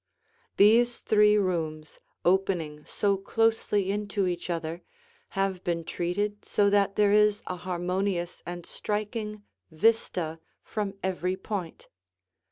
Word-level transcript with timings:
These 0.57 0.97
three 0.97 1.37
rooms 1.37 1.99
opening 2.25 2.83
so 2.85 3.17
closely 3.17 3.91
into 3.91 4.25
each 4.25 4.49
other 4.49 4.81
have 5.37 5.63
been 5.63 5.83
treated 5.83 6.43
so 6.43 6.71
that 6.71 6.95
there 6.95 7.11
is 7.11 7.43
a 7.45 7.55
harmonious 7.57 8.41
and 8.43 8.65
striking 8.65 9.43
vista 9.69 10.39
from 10.63 10.95
every 11.03 11.37
point. 11.37 11.87